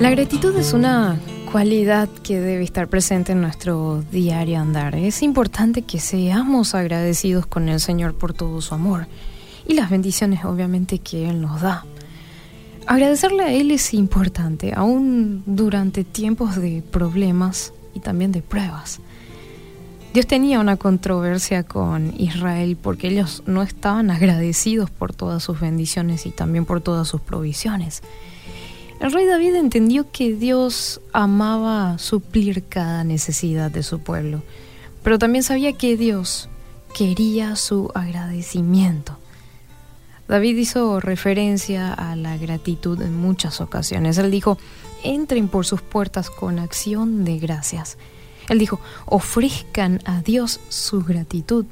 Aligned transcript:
La 0.00 0.10
gratitud 0.10 0.54
es 0.56 0.74
una 0.74 1.18
cualidad 1.50 2.08
que 2.22 2.38
debe 2.38 2.62
estar 2.62 2.86
presente 2.86 3.32
en 3.32 3.40
nuestro 3.40 4.04
diario 4.12 4.60
andar. 4.60 4.94
Es 4.94 5.22
importante 5.22 5.82
que 5.82 5.98
seamos 5.98 6.76
agradecidos 6.76 7.46
con 7.46 7.68
el 7.68 7.80
Señor 7.80 8.14
por 8.14 8.32
todo 8.32 8.60
su 8.60 8.74
amor 8.74 9.08
y 9.66 9.74
las 9.74 9.90
bendiciones 9.90 10.44
obviamente 10.44 11.00
que 11.00 11.28
Él 11.28 11.40
nos 11.40 11.62
da. 11.62 11.84
Agradecerle 12.86 13.42
a 13.42 13.52
Él 13.52 13.72
es 13.72 13.92
importante, 13.92 14.72
aún 14.72 15.42
durante 15.46 16.04
tiempos 16.04 16.54
de 16.54 16.80
problemas 16.92 17.72
y 17.92 17.98
también 17.98 18.30
de 18.30 18.40
pruebas. 18.40 19.00
Dios 20.14 20.28
tenía 20.28 20.60
una 20.60 20.76
controversia 20.76 21.64
con 21.64 22.14
Israel 22.20 22.78
porque 22.80 23.08
ellos 23.08 23.42
no 23.46 23.64
estaban 23.64 24.12
agradecidos 24.12 24.90
por 24.90 25.12
todas 25.12 25.42
sus 25.42 25.58
bendiciones 25.58 26.24
y 26.24 26.30
también 26.30 26.66
por 26.66 26.80
todas 26.80 27.08
sus 27.08 27.20
provisiones. 27.20 28.04
El 29.00 29.12
rey 29.12 29.26
David 29.26 29.54
entendió 29.54 30.10
que 30.10 30.34
Dios 30.34 31.00
amaba 31.12 31.98
suplir 31.98 32.64
cada 32.64 33.04
necesidad 33.04 33.70
de 33.70 33.84
su 33.84 34.00
pueblo, 34.00 34.42
pero 35.04 35.18
también 35.18 35.44
sabía 35.44 35.72
que 35.72 35.96
Dios 35.96 36.48
quería 36.96 37.54
su 37.54 37.90
agradecimiento. 37.94 39.16
David 40.26 40.56
hizo 40.56 41.00
referencia 41.00 41.94
a 41.94 42.16
la 42.16 42.36
gratitud 42.36 43.00
en 43.00 43.16
muchas 43.16 43.60
ocasiones. 43.60 44.18
Él 44.18 44.30
dijo, 44.30 44.58
entren 45.04 45.48
por 45.48 45.64
sus 45.64 45.80
puertas 45.80 46.28
con 46.28 46.58
acción 46.58 47.24
de 47.24 47.38
gracias. 47.38 47.96
Él 48.48 48.58
dijo, 48.58 48.80
ofrezcan 49.06 50.00
a 50.04 50.20
Dios 50.22 50.60
su 50.68 51.02
gratitud. 51.02 51.66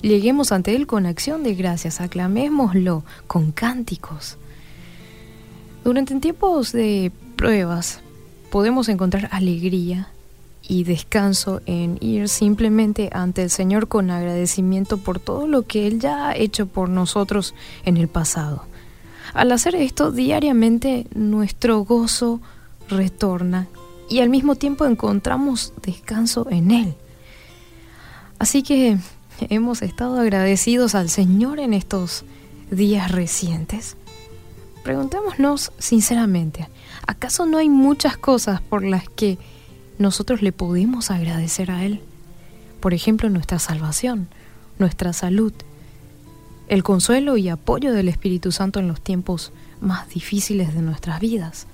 Lleguemos 0.00 0.52
ante 0.52 0.76
Él 0.76 0.86
con 0.86 1.06
acción 1.06 1.42
de 1.42 1.54
gracias, 1.54 2.00
aclamémoslo 2.00 3.04
con 3.26 3.50
cánticos. 3.50 4.38
Durante 5.86 6.18
tiempos 6.18 6.72
de 6.72 7.12
pruebas 7.36 8.00
podemos 8.50 8.88
encontrar 8.88 9.28
alegría 9.30 10.08
y 10.66 10.82
descanso 10.82 11.60
en 11.64 11.98
ir 12.00 12.28
simplemente 12.28 13.08
ante 13.12 13.44
el 13.44 13.50
Señor 13.50 13.86
con 13.86 14.10
agradecimiento 14.10 14.98
por 14.98 15.20
todo 15.20 15.46
lo 15.46 15.62
que 15.62 15.86
Él 15.86 16.00
ya 16.00 16.26
ha 16.26 16.36
hecho 16.36 16.66
por 16.66 16.88
nosotros 16.88 17.54
en 17.84 17.98
el 17.98 18.08
pasado. 18.08 18.64
Al 19.32 19.52
hacer 19.52 19.76
esto 19.76 20.10
diariamente 20.10 21.06
nuestro 21.14 21.84
gozo 21.84 22.40
retorna 22.88 23.68
y 24.10 24.18
al 24.18 24.28
mismo 24.28 24.56
tiempo 24.56 24.86
encontramos 24.86 25.72
descanso 25.82 26.48
en 26.50 26.72
Él. 26.72 26.94
Así 28.40 28.64
que 28.64 28.98
hemos 29.38 29.82
estado 29.82 30.18
agradecidos 30.18 30.96
al 30.96 31.10
Señor 31.10 31.60
en 31.60 31.74
estos 31.74 32.24
días 32.72 33.12
recientes. 33.12 33.96
Preguntémonos 34.86 35.72
sinceramente, 35.78 36.68
¿acaso 37.08 37.44
no 37.44 37.58
hay 37.58 37.68
muchas 37.68 38.16
cosas 38.16 38.60
por 38.60 38.84
las 38.84 39.08
que 39.08 39.36
nosotros 39.98 40.42
le 40.42 40.52
podemos 40.52 41.10
agradecer 41.10 41.72
a 41.72 41.84
Él? 41.84 42.02
Por 42.78 42.94
ejemplo, 42.94 43.28
nuestra 43.28 43.58
salvación, 43.58 44.28
nuestra 44.78 45.12
salud, 45.12 45.52
el 46.68 46.84
consuelo 46.84 47.36
y 47.36 47.48
apoyo 47.48 47.92
del 47.92 48.08
Espíritu 48.08 48.52
Santo 48.52 48.78
en 48.78 48.86
los 48.86 49.00
tiempos 49.00 49.50
más 49.80 50.08
difíciles 50.08 50.72
de 50.72 50.82
nuestras 50.82 51.18
vidas. 51.18 51.66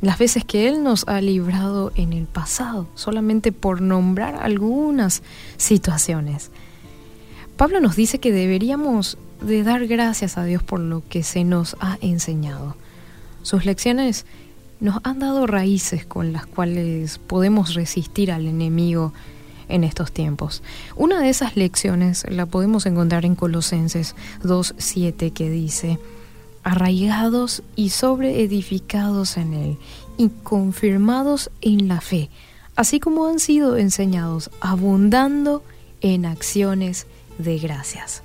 Las 0.00 0.16
veces 0.16 0.46
que 0.46 0.68
Él 0.68 0.82
nos 0.82 1.06
ha 1.08 1.20
librado 1.20 1.92
en 1.96 2.14
el 2.14 2.24
pasado, 2.24 2.88
solamente 2.94 3.52
por 3.52 3.82
nombrar 3.82 4.36
algunas 4.36 5.22
situaciones. 5.58 6.50
Pablo 7.62 7.78
nos 7.78 7.94
dice 7.94 8.18
que 8.18 8.32
deberíamos 8.32 9.18
de 9.40 9.62
dar 9.62 9.86
gracias 9.86 10.36
a 10.36 10.42
Dios 10.42 10.64
por 10.64 10.80
lo 10.80 11.04
que 11.08 11.22
se 11.22 11.44
nos 11.44 11.76
ha 11.78 11.96
enseñado. 12.00 12.74
Sus 13.42 13.64
lecciones 13.64 14.26
nos 14.80 14.98
han 15.04 15.20
dado 15.20 15.46
raíces 15.46 16.04
con 16.04 16.32
las 16.32 16.44
cuales 16.44 17.18
podemos 17.18 17.74
resistir 17.74 18.32
al 18.32 18.48
enemigo 18.48 19.12
en 19.68 19.84
estos 19.84 20.10
tiempos. 20.10 20.64
Una 20.96 21.20
de 21.20 21.28
esas 21.28 21.56
lecciones 21.56 22.26
la 22.28 22.46
podemos 22.46 22.84
encontrar 22.84 23.24
en 23.24 23.36
Colosenses 23.36 24.16
2.7 24.42 25.32
que 25.32 25.48
dice, 25.48 26.00
arraigados 26.64 27.62
y 27.76 27.90
sobreedificados 27.90 29.36
en 29.36 29.54
él 29.54 29.78
y 30.18 30.30
confirmados 30.42 31.48
en 31.60 31.86
la 31.86 32.00
fe, 32.00 32.28
así 32.74 32.98
como 32.98 33.28
han 33.28 33.38
sido 33.38 33.76
enseñados, 33.76 34.50
abundando 34.60 35.62
en 36.00 36.26
acciones 36.26 37.06
de 37.42 37.58
gracias. 37.58 38.22